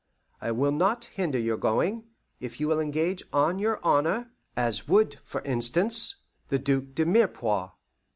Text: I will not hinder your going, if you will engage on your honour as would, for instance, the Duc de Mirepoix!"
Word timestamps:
I 0.41 0.51
will 0.51 0.71
not 0.71 1.05
hinder 1.05 1.37
your 1.37 1.57
going, 1.57 2.05
if 2.39 2.59
you 2.59 2.67
will 2.67 2.79
engage 2.79 3.21
on 3.31 3.59
your 3.59 3.79
honour 3.83 4.31
as 4.57 4.87
would, 4.87 5.19
for 5.23 5.41
instance, 5.41 6.15
the 6.47 6.57
Duc 6.57 6.95
de 6.95 7.05
Mirepoix!" 7.05 7.69